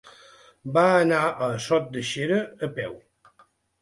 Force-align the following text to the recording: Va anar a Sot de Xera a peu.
Va 0.77 0.85
anar 1.01 1.19
a 1.47 1.49
Sot 1.67 1.93
de 1.99 2.05
Xera 2.13 2.41
a 2.69 2.71
peu. 2.79 2.97